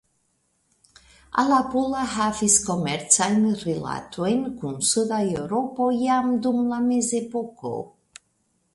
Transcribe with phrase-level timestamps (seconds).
[1.43, 7.77] Alapula havis komercajn rilatojn kun suda Eŭropo jam dum la mezepoko.